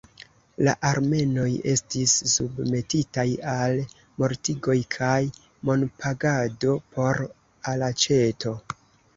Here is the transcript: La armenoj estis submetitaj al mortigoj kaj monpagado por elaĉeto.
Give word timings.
La 0.67 0.71
armenoj 0.91 1.49
estis 1.73 2.13
submetitaj 2.35 3.25
al 3.51 3.77
mortigoj 4.23 4.77
kaj 4.97 5.21
monpagado 5.71 6.75
por 6.97 7.23
elaĉeto. 7.75 8.57